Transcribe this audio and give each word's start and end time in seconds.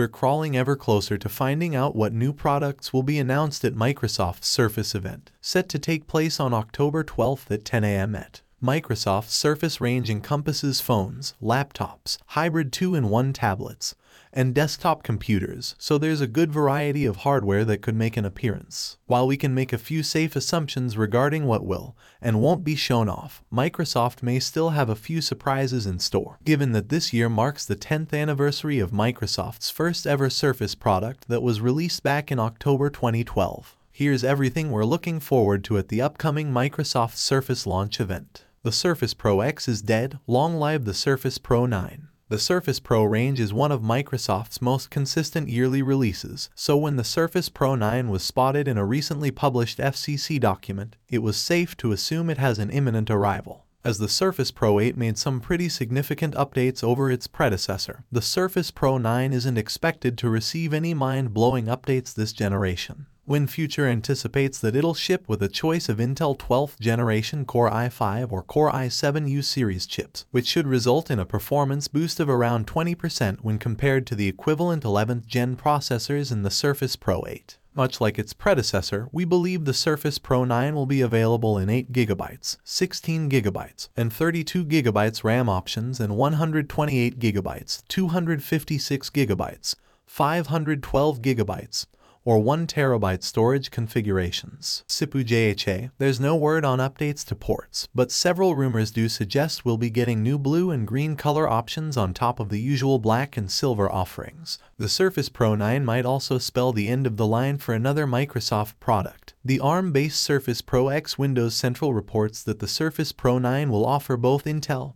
we're 0.00 0.08
crawling 0.08 0.56
ever 0.56 0.76
closer 0.76 1.18
to 1.18 1.28
finding 1.28 1.76
out 1.76 1.94
what 1.94 2.10
new 2.10 2.32
products 2.32 2.90
will 2.90 3.02
be 3.02 3.18
announced 3.18 3.66
at 3.66 3.74
Microsoft's 3.74 4.46
Surface 4.46 4.94
event, 4.94 5.30
set 5.42 5.68
to 5.68 5.78
take 5.78 6.06
place 6.06 6.40
on 6.40 6.54
October 6.54 7.04
12th 7.04 7.50
at 7.50 7.66
10 7.66 7.84
a.m. 7.84 8.14
at 8.14 8.40
Microsoft's 8.64 9.34
Surface 9.34 9.78
range 9.78 10.08
encompasses 10.08 10.80
phones, 10.80 11.34
laptops, 11.42 12.16
hybrid 12.28 12.72
2-in-1 12.72 13.34
tablets, 13.34 13.94
and 14.32 14.54
desktop 14.54 15.02
computers, 15.02 15.74
so 15.78 15.98
there's 15.98 16.20
a 16.20 16.26
good 16.26 16.52
variety 16.52 17.04
of 17.04 17.16
hardware 17.16 17.64
that 17.64 17.82
could 17.82 17.96
make 17.96 18.16
an 18.16 18.24
appearance. 18.24 18.96
While 19.06 19.26
we 19.26 19.36
can 19.36 19.54
make 19.54 19.72
a 19.72 19.78
few 19.78 20.02
safe 20.02 20.36
assumptions 20.36 20.96
regarding 20.96 21.46
what 21.46 21.66
will 21.66 21.96
and 22.20 22.40
won't 22.40 22.64
be 22.64 22.76
shown 22.76 23.08
off, 23.08 23.42
Microsoft 23.52 24.22
may 24.22 24.38
still 24.38 24.70
have 24.70 24.88
a 24.88 24.96
few 24.96 25.20
surprises 25.20 25.86
in 25.86 25.98
store, 25.98 26.38
given 26.44 26.72
that 26.72 26.88
this 26.88 27.12
year 27.12 27.28
marks 27.28 27.64
the 27.64 27.76
10th 27.76 28.12
anniversary 28.12 28.78
of 28.78 28.90
Microsoft's 28.90 29.70
first 29.70 30.06
ever 30.06 30.30
Surface 30.30 30.74
product 30.74 31.28
that 31.28 31.42
was 31.42 31.60
released 31.60 32.02
back 32.02 32.30
in 32.30 32.38
October 32.38 32.90
2012. 32.90 33.76
Here's 33.90 34.24
everything 34.24 34.70
we're 34.70 34.84
looking 34.84 35.20
forward 35.20 35.64
to 35.64 35.76
at 35.76 35.88
the 35.88 36.00
upcoming 36.00 36.52
Microsoft 36.52 37.16
Surface 37.16 37.66
launch 37.66 38.00
event. 38.00 38.44
The 38.62 38.72
Surface 38.72 39.14
Pro 39.14 39.40
X 39.40 39.68
is 39.68 39.82
dead, 39.82 40.18
long 40.26 40.56
live 40.56 40.84
the 40.84 40.94
Surface 40.94 41.38
Pro 41.38 41.66
9. 41.66 42.09
The 42.30 42.38
Surface 42.38 42.78
Pro 42.78 43.02
range 43.02 43.40
is 43.40 43.52
one 43.52 43.72
of 43.72 43.82
Microsoft's 43.82 44.62
most 44.62 44.88
consistent 44.88 45.48
yearly 45.48 45.82
releases, 45.82 46.48
so 46.54 46.76
when 46.76 46.94
the 46.94 47.02
Surface 47.02 47.48
Pro 47.48 47.74
9 47.74 48.08
was 48.08 48.22
spotted 48.22 48.68
in 48.68 48.78
a 48.78 48.84
recently 48.84 49.32
published 49.32 49.78
FCC 49.78 50.38
document, 50.38 50.94
it 51.08 51.24
was 51.24 51.36
safe 51.36 51.76
to 51.78 51.90
assume 51.90 52.30
it 52.30 52.38
has 52.38 52.60
an 52.60 52.70
imminent 52.70 53.10
arrival. 53.10 53.66
As 53.82 53.98
the 53.98 54.08
Surface 54.08 54.52
Pro 54.52 54.78
8 54.78 54.96
made 54.96 55.18
some 55.18 55.40
pretty 55.40 55.68
significant 55.68 56.36
updates 56.36 56.84
over 56.84 57.10
its 57.10 57.26
predecessor, 57.26 58.04
the 58.12 58.22
Surface 58.22 58.70
Pro 58.70 58.96
9 58.96 59.32
isn't 59.32 59.58
expected 59.58 60.16
to 60.18 60.30
receive 60.30 60.72
any 60.72 60.94
mind-blowing 60.94 61.66
updates 61.66 62.14
this 62.14 62.32
generation. 62.32 63.06
WinFuture 63.30 63.88
anticipates 63.88 64.58
that 64.58 64.74
it'll 64.74 64.92
ship 64.92 65.28
with 65.28 65.40
a 65.40 65.46
choice 65.46 65.88
of 65.88 65.98
Intel 65.98 66.36
12th 66.36 66.80
generation 66.80 67.44
Core 67.44 67.70
i5 67.70 68.32
or 68.32 68.42
Core 68.42 68.72
i7 68.72 69.28
U 69.28 69.40
series 69.40 69.86
chips, 69.86 70.24
which 70.32 70.48
should 70.48 70.66
result 70.66 71.12
in 71.12 71.20
a 71.20 71.24
performance 71.24 71.86
boost 71.86 72.18
of 72.18 72.28
around 72.28 72.66
20% 72.66 73.38
when 73.42 73.56
compared 73.56 74.04
to 74.08 74.16
the 74.16 74.26
equivalent 74.26 74.82
11th 74.82 75.26
gen 75.26 75.54
processors 75.54 76.32
in 76.32 76.42
the 76.42 76.50
Surface 76.50 76.96
Pro 76.96 77.22
8. 77.24 77.56
Much 77.72 78.00
like 78.00 78.18
its 78.18 78.32
predecessor, 78.32 79.08
we 79.12 79.24
believe 79.24 79.64
the 79.64 79.72
Surface 79.72 80.18
Pro 80.18 80.42
9 80.42 80.74
will 80.74 80.86
be 80.86 81.00
available 81.00 81.56
in 81.56 81.68
8GB, 81.68 82.56
16GB, 82.66 83.88
and 83.96 84.10
32GB 84.10 85.22
RAM 85.22 85.48
options 85.48 86.00
and 86.00 86.14
128GB, 86.14 87.14
256GB, 87.14 89.74
512GB, 90.08 91.86
or 92.24 92.38
1 92.38 92.66
terabyte 92.66 93.22
storage 93.22 93.70
configurations. 93.70 94.84
SIPU 94.86 95.24
JHA, 95.24 95.90
there's 95.98 96.20
no 96.20 96.36
word 96.36 96.64
on 96.64 96.78
updates 96.78 97.24
to 97.26 97.34
ports, 97.34 97.88
but 97.94 98.10
several 98.10 98.54
rumors 98.54 98.90
do 98.90 99.08
suggest 99.08 99.64
we'll 99.64 99.78
be 99.78 99.90
getting 99.90 100.22
new 100.22 100.38
blue 100.38 100.70
and 100.70 100.86
green 100.86 101.16
color 101.16 101.48
options 101.48 101.96
on 101.96 102.12
top 102.12 102.38
of 102.38 102.48
the 102.50 102.60
usual 102.60 102.98
black 102.98 103.36
and 103.36 103.50
silver 103.50 103.90
offerings. 103.90 104.58
The 104.76 104.88
Surface 104.88 105.28
Pro 105.28 105.54
9 105.54 105.84
might 105.84 106.04
also 106.04 106.38
spell 106.38 106.72
the 106.72 106.88
end 106.88 107.06
of 107.06 107.16
the 107.16 107.26
line 107.26 107.58
for 107.58 107.74
another 107.74 108.06
Microsoft 108.06 108.74
product. 108.80 109.34
The 109.44 109.60
ARM-based 109.60 110.20
Surface 110.20 110.60
Pro 110.60 110.88
X 110.88 111.18
Windows 111.18 111.54
Central 111.54 111.94
reports 111.94 112.42
that 112.42 112.58
the 112.58 112.68
Surface 112.68 113.12
Pro 113.12 113.38
9 113.38 113.70
will 113.70 113.86
offer 113.86 114.16
both 114.16 114.44
Intel 114.44 114.94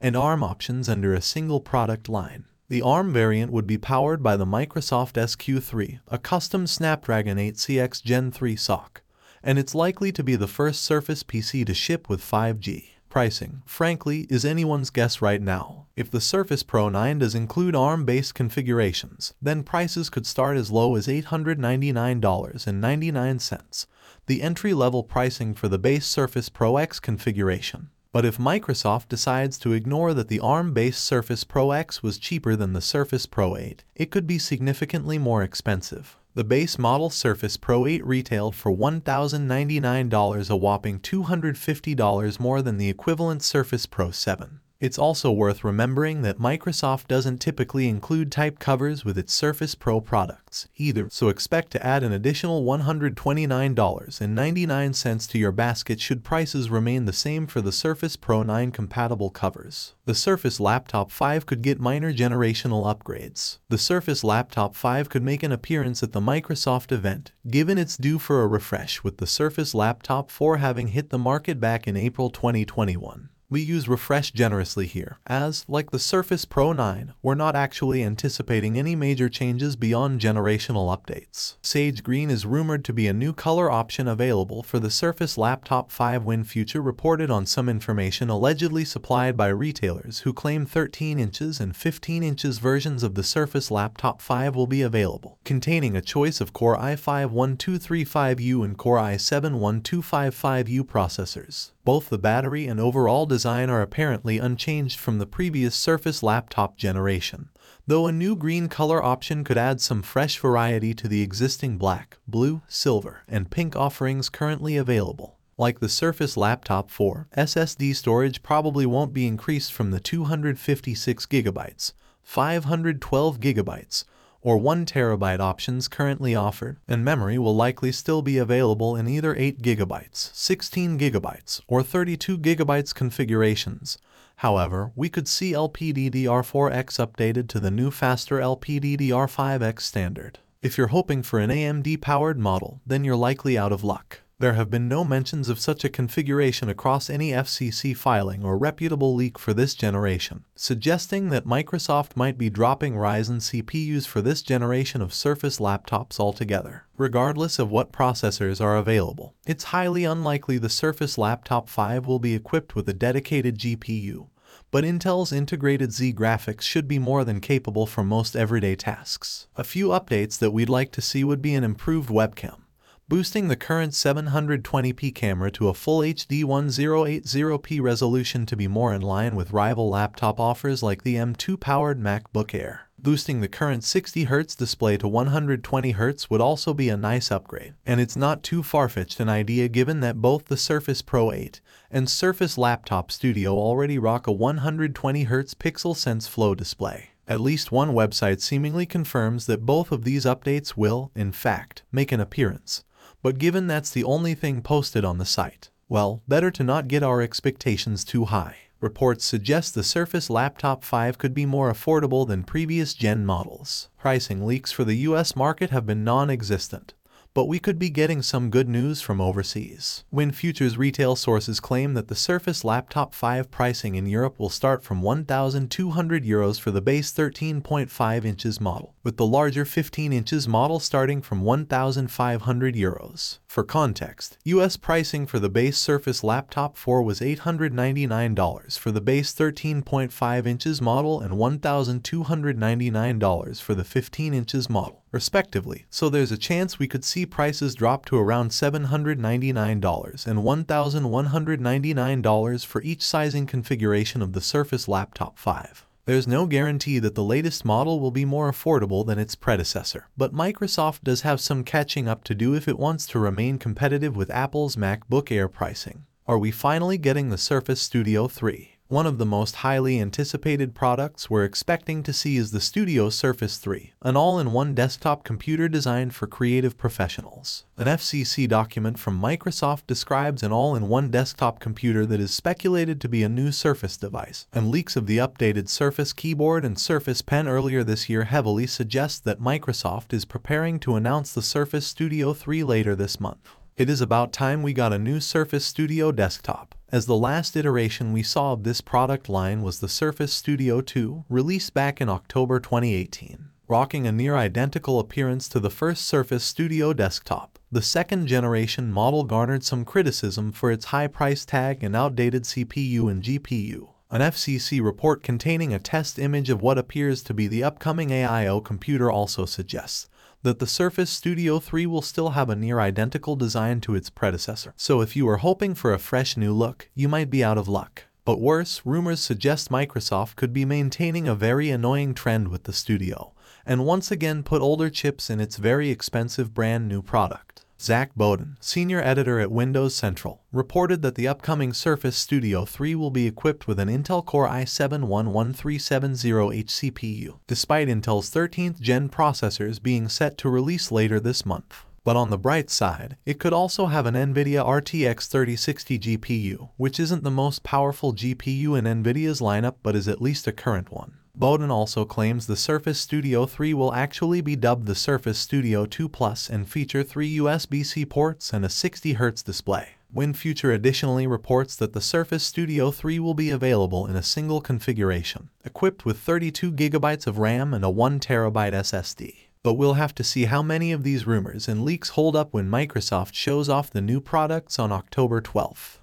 and 0.00 0.16
ARM 0.16 0.42
options 0.42 0.88
under 0.88 1.14
a 1.14 1.20
single 1.20 1.60
product 1.60 2.08
line. 2.08 2.44
The 2.70 2.82
ARM 2.82 3.14
variant 3.14 3.50
would 3.50 3.66
be 3.66 3.78
powered 3.78 4.22
by 4.22 4.36
the 4.36 4.44
Microsoft 4.44 5.14
SQ3, 5.14 6.00
a 6.08 6.18
custom 6.18 6.66
Snapdragon 6.66 7.38
8CX 7.38 8.02
Gen 8.02 8.30
3 8.30 8.56
SoC, 8.56 9.00
and 9.42 9.58
it's 9.58 9.74
likely 9.74 10.12
to 10.12 10.22
be 10.22 10.36
the 10.36 10.46
first 10.46 10.82
Surface 10.82 11.22
PC 11.22 11.64
to 11.64 11.72
ship 11.72 12.10
with 12.10 12.20
5G. 12.20 12.90
Pricing, 13.08 13.62
frankly, 13.64 14.26
is 14.28 14.44
anyone's 14.44 14.90
guess 14.90 15.22
right 15.22 15.40
now. 15.40 15.86
If 15.96 16.10
the 16.10 16.20
Surface 16.20 16.62
Pro 16.62 16.90
9 16.90 17.20
does 17.20 17.34
include 17.34 17.74
ARM-based 17.74 18.34
configurations, 18.34 19.32
then 19.40 19.62
prices 19.62 20.10
could 20.10 20.26
start 20.26 20.58
as 20.58 20.70
low 20.70 20.94
as 20.94 21.06
$899.99, 21.06 23.86
the 24.26 24.42
entry-level 24.42 25.04
pricing 25.04 25.54
for 25.54 25.68
the 25.68 25.78
base 25.78 26.06
Surface 26.06 26.50
Pro 26.50 26.76
X 26.76 27.00
configuration. 27.00 27.88
But 28.10 28.24
if 28.24 28.38
Microsoft 28.38 29.08
decides 29.08 29.58
to 29.58 29.72
ignore 29.72 30.14
that 30.14 30.28
the 30.28 30.40
ARM-based 30.40 31.04
Surface 31.04 31.44
Pro 31.44 31.72
X 31.72 32.02
was 32.02 32.16
cheaper 32.16 32.56
than 32.56 32.72
the 32.72 32.80
Surface 32.80 33.26
Pro 33.26 33.56
8, 33.56 33.84
it 33.94 34.10
could 34.10 34.26
be 34.26 34.38
significantly 34.38 35.18
more 35.18 35.42
expensive. 35.42 36.16
The 36.34 36.44
base 36.44 36.78
model 36.78 37.10
Surface 37.10 37.56
Pro 37.56 37.84
8 37.86 38.06
retailed 38.06 38.54
for 38.54 38.72
$1,099 38.72 40.50
a 40.50 40.56
whopping 40.56 41.00
$250 41.00 42.40
more 42.40 42.62
than 42.62 42.78
the 42.78 42.88
equivalent 42.88 43.42
Surface 43.42 43.84
Pro 43.86 44.10
7. 44.10 44.60
It's 44.80 44.96
also 44.96 45.32
worth 45.32 45.64
remembering 45.64 46.22
that 46.22 46.38
Microsoft 46.38 47.08
doesn't 47.08 47.38
typically 47.38 47.88
include 47.88 48.30
type 48.30 48.60
covers 48.60 49.04
with 49.04 49.18
its 49.18 49.32
Surface 49.32 49.74
Pro 49.74 50.00
products 50.00 50.68
either, 50.76 51.08
so 51.10 51.28
expect 51.28 51.72
to 51.72 51.84
add 51.84 52.04
an 52.04 52.12
additional 52.12 52.62
$129.99 52.62 55.30
to 55.30 55.38
your 55.38 55.50
basket 55.50 56.00
should 56.00 56.22
prices 56.22 56.70
remain 56.70 57.06
the 57.06 57.12
same 57.12 57.48
for 57.48 57.60
the 57.60 57.72
Surface 57.72 58.14
Pro 58.14 58.44
9 58.44 58.70
compatible 58.70 59.30
covers. 59.30 59.96
The 60.04 60.14
Surface 60.14 60.60
Laptop 60.60 61.10
5 61.10 61.44
could 61.44 61.62
get 61.62 61.80
minor 61.80 62.12
generational 62.12 62.86
upgrades. 62.86 63.58
The 63.70 63.78
Surface 63.78 64.22
Laptop 64.22 64.76
5 64.76 65.08
could 65.08 65.24
make 65.24 65.42
an 65.42 65.50
appearance 65.50 66.04
at 66.04 66.12
the 66.12 66.20
Microsoft 66.20 66.92
event, 66.92 67.32
given 67.50 67.78
it's 67.78 67.96
due 67.96 68.20
for 68.20 68.42
a 68.42 68.46
refresh 68.46 69.02
with 69.02 69.16
the 69.16 69.26
Surface 69.26 69.74
Laptop 69.74 70.30
4 70.30 70.58
having 70.58 70.86
hit 70.88 71.08
the 71.10 71.18
market 71.18 71.58
back 71.58 71.88
in 71.88 71.96
April 71.96 72.30
2021. 72.30 73.30
We 73.50 73.62
use 73.62 73.88
refresh 73.88 74.32
generously 74.32 74.84
here, 74.84 75.20
as, 75.26 75.64
like 75.68 75.90
the 75.90 75.98
Surface 75.98 76.44
Pro 76.44 76.74
9, 76.74 77.14
we're 77.22 77.34
not 77.34 77.56
actually 77.56 78.02
anticipating 78.02 78.78
any 78.78 78.94
major 78.94 79.30
changes 79.30 79.74
beyond 79.74 80.20
generational 80.20 80.94
updates. 80.94 81.56
Sage 81.62 82.02
Green 82.02 82.28
is 82.28 82.44
rumored 82.44 82.84
to 82.84 82.92
be 82.92 83.06
a 83.06 83.14
new 83.14 83.32
color 83.32 83.70
option 83.70 84.06
available 84.06 84.62
for 84.62 84.78
the 84.78 84.90
Surface 84.90 85.38
Laptop 85.38 85.90
5 85.90 86.24
WinFuture 86.24 86.84
reported 86.84 87.30
on 87.30 87.46
some 87.46 87.70
information 87.70 88.28
allegedly 88.28 88.84
supplied 88.84 89.34
by 89.34 89.48
retailers 89.48 90.18
who 90.20 90.34
claim 90.34 90.66
13 90.66 91.18
inches 91.18 91.58
and 91.58 91.74
15 91.74 92.22
inches 92.22 92.58
versions 92.58 93.02
of 93.02 93.14
the 93.14 93.22
Surface 93.22 93.70
Laptop 93.70 94.20
5 94.20 94.54
will 94.56 94.66
be 94.66 94.82
available, 94.82 95.38
containing 95.44 95.96
a 95.96 96.02
choice 96.02 96.42
of 96.42 96.52
Core 96.52 96.76
i5-1235U 96.76 98.62
and 98.62 98.76
Core 98.76 98.98
i7-1255U 98.98 100.82
processors. 100.82 101.70
Both 101.88 102.10
the 102.10 102.18
battery 102.18 102.66
and 102.66 102.78
overall 102.78 103.24
design 103.24 103.70
are 103.70 103.80
apparently 103.80 104.38
unchanged 104.38 105.00
from 105.00 105.16
the 105.16 105.24
previous 105.24 105.74
Surface 105.74 106.22
laptop 106.22 106.76
generation, 106.76 107.48
though 107.86 108.06
a 108.06 108.12
new 108.12 108.36
green 108.36 108.68
color 108.68 109.02
option 109.02 109.42
could 109.42 109.56
add 109.56 109.80
some 109.80 110.02
fresh 110.02 110.38
variety 110.38 110.92
to 110.92 111.08
the 111.08 111.22
existing 111.22 111.78
black, 111.78 112.18
blue, 112.28 112.60
silver, 112.68 113.22
and 113.26 113.50
pink 113.50 113.74
offerings 113.74 114.28
currently 114.28 114.76
available. 114.76 115.38
Like 115.56 115.80
the 115.80 115.88
Surface 115.88 116.36
Laptop 116.36 116.90
4, 116.90 117.28
SSD 117.34 117.96
storage 117.96 118.42
probably 118.42 118.84
won't 118.84 119.14
be 119.14 119.26
increased 119.26 119.72
from 119.72 119.90
the 119.90 119.98
256GB, 119.98 121.92
512GB, 122.30 124.04
or 124.42 124.56
1 124.56 124.86
terabyte 124.86 125.40
options 125.40 125.88
currently 125.88 126.34
offered, 126.34 126.78
and 126.86 127.04
memory 127.04 127.38
will 127.38 127.54
likely 127.54 127.92
still 127.92 128.22
be 128.22 128.38
available 128.38 128.96
in 128.96 129.08
either 129.08 129.34
8 129.34 129.60
GB, 129.62 130.06
16 130.12 130.98
GB, 130.98 131.60
or 131.66 131.82
32 131.82 132.38
GB 132.38 132.94
configurations. 132.94 133.98
However, 134.36 134.92
we 134.94 135.08
could 135.08 135.26
see 135.26 135.52
LPDDR4X 135.52 137.04
updated 137.04 137.48
to 137.48 137.58
the 137.58 137.72
new 137.72 137.90
faster 137.90 138.38
LPDDR5X 138.38 139.80
standard. 139.80 140.38
If 140.62 140.78
you're 140.78 140.88
hoping 140.88 141.22
for 141.22 141.38
an 141.40 141.50
AMD-powered 141.50 142.38
model, 142.38 142.80
then 142.86 143.04
you're 143.04 143.16
likely 143.16 143.58
out 143.58 143.72
of 143.72 143.82
luck. 143.82 144.20
There 144.40 144.52
have 144.52 144.70
been 144.70 144.86
no 144.86 145.02
mentions 145.02 145.48
of 145.48 145.58
such 145.58 145.82
a 145.82 145.88
configuration 145.88 146.68
across 146.68 147.10
any 147.10 147.30
FCC 147.32 147.96
filing 147.96 148.44
or 148.44 148.56
reputable 148.56 149.12
leak 149.12 149.36
for 149.36 149.52
this 149.52 149.74
generation, 149.74 150.44
suggesting 150.54 151.30
that 151.30 151.44
Microsoft 151.44 152.14
might 152.14 152.38
be 152.38 152.48
dropping 152.48 152.94
Ryzen 152.94 153.40
CPUs 153.40 154.06
for 154.06 154.22
this 154.22 154.42
generation 154.42 155.02
of 155.02 155.12
Surface 155.12 155.58
laptops 155.58 156.20
altogether. 156.20 156.86
Regardless 156.96 157.58
of 157.58 157.72
what 157.72 157.90
processors 157.90 158.60
are 158.60 158.76
available, 158.76 159.34
it's 159.44 159.64
highly 159.64 160.04
unlikely 160.04 160.56
the 160.56 160.68
Surface 160.68 161.18
Laptop 161.18 161.68
5 161.68 162.06
will 162.06 162.20
be 162.20 162.36
equipped 162.36 162.76
with 162.76 162.88
a 162.88 162.94
dedicated 162.94 163.58
GPU, 163.58 164.28
but 164.70 164.84
Intel's 164.84 165.32
integrated 165.32 165.90
Xe 165.90 166.14
graphics 166.14 166.62
should 166.62 166.86
be 166.86 167.00
more 167.00 167.24
than 167.24 167.40
capable 167.40 167.86
for 167.86 168.04
most 168.04 168.36
everyday 168.36 168.76
tasks. 168.76 169.48
A 169.56 169.64
few 169.64 169.88
updates 169.88 170.38
that 170.38 170.52
we'd 170.52 170.68
like 170.68 170.92
to 170.92 171.02
see 171.02 171.24
would 171.24 171.42
be 171.42 171.54
an 171.54 171.64
improved 171.64 172.08
webcam, 172.08 172.60
boosting 173.08 173.48
the 173.48 173.56
current 173.56 173.94
720p 173.94 175.14
camera 175.14 175.50
to 175.50 175.68
a 175.68 175.74
full 175.74 176.00
HD 176.00 176.44
1080p 176.44 177.80
resolution 177.80 178.44
to 178.44 178.54
be 178.54 178.68
more 178.68 178.92
in 178.92 179.00
line 179.00 179.34
with 179.34 179.52
rival 179.52 179.88
laptop 179.88 180.38
offers 180.38 180.82
like 180.82 181.02
the 181.02 181.14
M2-powered 181.14 181.98
MacBook 181.98 182.54
Air. 182.54 182.82
Boosting 182.98 183.40
the 183.40 183.48
current 183.48 183.82
60Hz 183.82 184.56
display 184.56 184.98
to 184.98 185.06
120Hz 185.06 186.28
would 186.28 186.42
also 186.42 186.74
be 186.74 186.90
a 186.90 186.98
nice 186.98 187.30
upgrade, 187.30 187.72
and 187.86 187.98
it's 187.98 188.16
not 188.16 188.42
too 188.42 188.62
far-fetched 188.62 189.20
an 189.20 189.30
idea 189.30 189.68
given 189.68 190.00
that 190.00 190.20
both 190.20 190.46
the 190.46 190.56
Surface 190.58 191.00
Pro 191.00 191.32
8 191.32 191.62
and 191.90 192.10
Surface 192.10 192.58
Laptop 192.58 193.10
Studio 193.10 193.54
already 193.54 193.98
rock 193.98 194.26
a 194.26 194.34
120Hz 194.34 195.54
PixelSense 195.54 196.28
Flow 196.28 196.54
display. 196.54 197.10
At 197.26 197.40
least 197.40 197.72
one 197.72 197.92
website 197.92 198.40
seemingly 198.40 198.84
confirms 198.84 199.46
that 199.46 199.64
both 199.64 199.92
of 199.92 200.04
these 200.04 200.24
updates 200.24 200.76
will, 200.76 201.10
in 201.14 201.32
fact, 201.32 201.84
make 201.92 202.10
an 202.10 202.20
appearance. 202.20 202.84
But 203.22 203.38
given 203.38 203.66
that's 203.66 203.90
the 203.90 204.04
only 204.04 204.34
thing 204.34 204.62
posted 204.62 205.04
on 205.04 205.18
the 205.18 205.24
site, 205.24 205.70
well, 205.88 206.22
better 206.28 206.50
to 206.52 206.62
not 206.62 206.88
get 206.88 207.02
our 207.02 207.20
expectations 207.20 208.04
too 208.04 208.26
high. 208.26 208.56
Reports 208.80 209.24
suggest 209.24 209.74
the 209.74 209.82
Surface 209.82 210.30
Laptop 210.30 210.84
5 210.84 211.18
could 211.18 211.34
be 211.34 211.44
more 211.44 211.72
affordable 211.72 212.26
than 212.28 212.44
previous 212.44 212.94
gen 212.94 213.26
models. 213.26 213.88
Pricing 213.98 214.46
leaks 214.46 214.70
for 214.70 214.84
the 214.84 214.94
US 214.98 215.34
market 215.34 215.70
have 215.70 215.84
been 215.84 216.04
non-existent, 216.04 216.94
but 217.38 217.46
we 217.46 217.60
could 217.60 217.78
be 217.78 217.88
getting 217.88 218.20
some 218.20 218.50
good 218.50 218.68
news 218.68 219.00
from 219.00 219.20
overseas. 219.20 220.02
WinFuture's 220.12 220.76
retail 220.76 221.14
sources 221.14 221.60
claim 221.60 221.94
that 221.94 222.08
the 222.08 222.16
Surface 222.16 222.64
Laptop 222.64 223.14
5 223.14 223.48
pricing 223.48 223.94
in 223.94 224.06
Europe 224.06 224.40
will 224.40 224.48
start 224.48 224.82
from 224.82 225.02
1,200 225.02 226.24
euros 226.24 226.58
for 226.58 226.72
the 226.72 226.80
base 226.80 227.12
13.5 227.12 228.24
inches 228.24 228.60
model, 228.60 228.92
with 229.04 229.18
the 229.18 229.24
larger 229.24 229.64
15 229.64 230.12
inches 230.12 230.48
model 230.48 230.80
starting 230.80 231.22
from 231.22 231.42
1,500 231.42 232.74
euros. 232.74 233.38
For 233.46 233.62
context, 233.62 234.36
US 234.42 234.76
pricing 234.76 235.24
for 235.24 235.38
the 235.38 235.48
base 235.48 235.78
Surface 235.78 236.24
Laptop 236.24 236.76
4 236.76 237.04
was 237.04 237.20
$899 237.20 238.76
for 238.76 238.90
the 238.90 239.00
base 239.00 239.32
13.5 239.32 240.46
inches 240.46 240.82
model 240.82 241.20
and 241.20 241.34
$1,299 241.34 243.62
for 243.62 243.76
the 243.76 243.84
15 243.84 244.34
inches 244.34 244.68
model 244.68 245.04
respectively, 245.10 245.86
so 245.90 246.08
there's 246.08 246.32
a 246.32 246.38
chance 246.38 246.78
we 246.78 246.88
could 246.88 247.04
see 247.04 247.26
prices 247.26 247.74
drop 247.74 248.06
to 248.06 248.16
around 248.16 248.50
$799 248.50 250.26
and 250.26 250.38
$1,199 250.40 252.66
for 252.66 252.82
each 252.82 253.02
sizing 253.02 253.46
configuration 253.46 254.22
of 254.22 254.32
the 254.32 254.40
Surface 254.40 254.88
Laptop 254.88 255.38
5. 255.38 255.84
There's 256.04 256.26
no 256.26 256.46
guarantee 256.46 256.98
that 257.00 257.14
the 257.14 257.22
latest 257.22 257.66
model 257.66 258.00
will 258.00 258.10
be 258.10 258.24
more 258.24 258.50
affordable 258.50 259.06
than 259.06 259.18
its 259.18 259.34
predecessor, 259.34 260.08
but 260.16 260.32
Microsoft 260.32 261.04
does 261.04 261.20
have 261.20 261.38
some 261.38 261.64
catching 261.64 262.08
up 262.08 262.24
to 262.24 262.34
do 262.34 262.54
if 262.54 262.66
it 262.66 262.78
wants 262.78 263.06
to 263.08 263.18
remain 263.18 263.58
competitive 263.58 264.16
with 264.16 264.30
Apple's 264.30 264.76
MacBook 264.76 265.30
Air 265.30 265.48
pricing. 265.48 266.06
Are 266.26 266.38
we 266.38 266.50
finally 266.50 266.96
getting 266.96 267.28
the 267.28 267.36
Surface 267.36 267.82
Studio 267.82 268.26
3? 268.26 268.77
One 268.90 269.06
of 269.06 269.18
the 269.18 269.26
most 269.26 269.56
highly 269.56 270.00
anticipated 270.00 270.74
products 270.74 271.28
we're 271.28 271.44
expecting 271.44 272.02
to 272.04 272.12
see 272.14 272.38
is 272.38 272.52
the 272.52 272.58
Studio 272.60 273.10
Surface 273.10 273.58
3, 273.58 273.92
an 274.00 274.16
all-in-one 274.16 274.74
desktop 274.74 275.24
computer 275.24 275.68
designed 275.68 276.14
for 276.14 276.26
creative 276.26 276.78
professionals. 276.78 277.66
An 277.76 277.84
FCC 277.84 278.48
document 278.48 278.98
from 278.98 279.20
Microsoft 279.20 279.86
describes 279.86 280.42
an 280.42 280.52
all-in-one 280.52 281.10
desktop 281.10 281.60
computer 281.60 282.06
that 282.06 282.18
is 282.18 282.32
speculated 282.32 282.98
to 283.02 283.10
be 283.10 283.22
a 283.22 283.28
new 283.28 283.52
Surface 283.52 283.98
device, 283.98 284.46
and 284.54 284.70
leaks 284.70 284.96
of 284.96 285.06
the 285.06 285.18
updated 285.18 285.68
Surface 285.68 286.14
keyboard 286.14 286.64
and 286.64 286.78
Surface 286.78 287.20
Pen 287.20 287.46
earlier 287.46 287.84
this 287.84 288.08
year 288.08 288.24
heavily 288.24 288.66
suggest 288.66 289.22
that 289.24 289.38
Microsoft 289.38 290.14
is 290.14 290.24
preparing 290.24 290.80
to 290.80 290.96
announce 290.96 291.34
the 291.34 291.42
Surface 291.42 291.86
Studio 291.86 292.32
3 292.32 292.64
later 292.64 292.96
this 292.96 293.20
month. 293.20 293.50
It 293.76 293.90
is 293.90 294.00
about 294.00 294.32
time 294.32 294.62
we 294.62 294.72
got 294.72 294.94
a 294.94 294.98
new 294.98 295.20
Surface 295.20 295.66
Studio 295.66 296.10
desktop, 296.10 296.74
as 296.90 297.04
the 297.04 297.16
last 297.16 297.54
iteration 297.54 298.12
we 298.12 298.22
saw 298.22 298.52
of 298.52 298.62
this 298.62 298.80
product 298.80 299.28
line 299.28 299.62
was 299.62 299.80
the 299.80 299.88
Surface 299.88 300.32
Studio 300.32 300.80
2, 300.80 301.26
released 301.28 301.74
back 301.74 302.00
in 302.00 302.08
October 302.08 302.58
2018. 302.58 303.50
Rocking 303.68 304.06
a 304.06 304.12
near 304.12 304.36
identical 304.36 304.98
appearance 304.98 305.48
to 305.50 305.60
the 305.60 305.68
first 305.68 306.06
Surface 306.06 306.42
Studio 306.42 306.94
desktop, 306.94 307.58
the 307.70 307.82
second 307.82 308.26
generation 308.26 308.90
model 308.90 309.24
garnered 309.24 309.62
some 309.62 309.84
criticism 309.84 310.50
for 310.50 310.70
its 310.70 310.86
high 310.86 311.08
price 311.08 311.44
tag 311.44 311.84
and 311.84 311.94
outdated 311.94 312.44
CPU 312.44 313.10
and 313.10 313.22
GPU. 313.22 313.88
An 314.10 314.22
FCC 314.22 314.82
report 314.82 315.22
containing 315.22 315.74
a 315.74 315.78
test 315.78 316.18
image 316.18 316.48
of 316.48 316.62
what 316.62 316.78
appears 316.78 317.22
to 317.24 317.34
be 317.34 317.46
the 317.46 317.62
upcoming 317.62 318.08
AIO 318.08 318.64
computer 318.64 319.10
also 319.10 319.44
suggests 319.44 320.08
that 320.42 320.58
the 320.58 320.66
Surface 320.66 321.10
Studio 321.10 321.58
3 321.58 321.86
will 321.86 322.02
still 322.02 322.30
have 322.30 322.48
a 322.48 322.56
near 322.56 322.80
identical 322.80 323.36
design 323.36 323.80
to 323.80 323.94
its 323.94 324.10
predecessor. 324.10 324.72
So 324.76 325.00
if 325.00 325.16
you 325.16 325.28
are 325.28 325.38
hoping 325.38 325.74
for 325.74 325.92
a 325.92 325.98
fresh 325.98 326.36
new 326.36 326.52
look, 326.52 326.88
you 326.94 327.08
might 327.08 327.30
be 327.30 327.42
out 327.42 327.58
of 327.58 327.68
luck. 327.68 328.04
But 328.24 328.40
worse, 328.40 328.82
rumors 328.84 329.20
suggest 329.20 329.70
Microsoft 329.70 330.36
could 330.36 330.52
be 330.52 330.64
maintaining 330.64 331.26
a 331.26 331.34
very 331.34 331.70
annoying 331.70 332.12
trend 332.12 332.48
with 332.48 332.64
the 332.64 332.74
studio, 332.74 333.32
and 333.64 333.86
once 333.86 334.10
again 334.10 334.42
put 334.42 334.60
older 334.60 334.90
chips 334.90 335.30
in 335.30 335.40
its 335.40 335.56
very 335.56 335.88
expensive 335.88 336.52
brand 336.52 336.88
new 336.88 337.00
product. 337.00 337.64
Zach 337.80 338.12
Bowden, 338.16 338.56
senior 338.58 339.00
editor 339.00 339.38
at 339.38 339.52
Windows 339.52 339.94
Central, 339.94 340.42
reported 340.50 341.00
that 341.02 341.14
the 341.14 341.28
upcoming 341.28 341.72
Surface 341.72 342.16
Studio 342.16 342.64
3 342.64 342.96
will 342.96 343.12
be 343.12 343.28
equipped 343.28 343.68
with 343.68 343.78
an 343.78 343.88
Intel 343.88 344.24
Core 344.24 344.48
i7-11370H 344.48 346.66
CPU, 346.66 347.38
despite 347.46 347.86
Intel's 347.86 348.30
13th 348.30 348.80
gen 348.80 349.08
processors 349.08 349.80
being 349.80 350.08
set 350.08 350.36
to 350.38 350.48
release 350.48 350.90
later 350.90 351.20
this 351.20 351.46
month. 351.46 351.84
But 352.02 352.16
on 352.16 352.30
the 352.30 352.38
bright 352.38 352.68
side, 352.68 353.16
it 353.24 353.38
could 353.38 353.52
also 353.52 353.86
have 353.86 354.06
an 354.06 354.14
NVIDIA 354.14 354.64
RTX 354.64 355.28
3060 355.28 356.00
GPU, 356.00 356.70
which 356.78 356.98
isn't 356.98 357.22
the 357.22 357.30
most 357.30 357.62
powerful 357.62 358.12
GPU 358.12 358.76
in 358.76 358.86
NVIDIA's 358.86 359.40
lineup 359.40 359.76
but 359.84 359.94
is 359.94 360.08
at 360.08 360.20
least 360.20 360.48
a 360.48 360.52
current 360.52 360.90
one. 360.90 361.18
Bowden 361.38 361.70
also 361.70 362.04
claims 362.04 362.48
the 362.48 362.56
Surface 362.56 362.98
Studio 362.98 363.46
3 363.46 363.72
will 363.72 363.94
actually 363.94 364.40
be 364.40 364.56
dubbed 364.56 364.86
the 364.86 364.96
Surface 364.96 365.38
Studio 365.38 365.86
2 365.86 366.08
Plus 366.08 366.50
and 366.50 366.68
feature 366.68 367.04
three 367.04 367.36
USB-C 367.36 368.06
ports 368.06 368.52
and 368.52 368.64
a 368.64 368.68
60Hz 368.68 369.44
display. 369.44 369.90
WinFuture 370.12 370.74
additionally 370.74 371.28
reports 371.28 371.76
that 371.76 371.92
the 371.92 372.00
Surface 372.00 372.42
Studio 372.42 372.90
3 372.90 373.20
will 373.20 373.34
be 373.34 373.50
available 373.50 374.04
in 374.04 374.16
a 374.16 374.22
single 374.22 374.60
configuration, 374.60 375.48
equipped 375.64 376.04
with 376.04 376.26
32GB 376.26 377.28
of 377.28 377.38
RAM 377.38 377.72
and 377.72 377.84
a 377.84 377.88
1TB 377.88 378.72
SSD. 378.72 379.34
But 379.62 379.74
we'll 379.74 379.94
have 379.94 380.16
to 380.16 380.24
see 380.24 380.46
how 380.46 380.64
many 380.64 380.90
of 380.90 381.04
these 381.04 381.24
rumors 381.24 381.68
and 381.68 381.84
leaks 381.84 382.08
hold 382.10 382.34
up 382.34 382.52
when 382.52 382.68
Microsoft 382.68 383.34
shows 383.34 383.68
off 383.68 383.92
the 383.92 384.00
new 384.00 384.20
products 384.20 384.76
on 384.76 384.90
October 384.90 385.40
12th. 385.40 385.98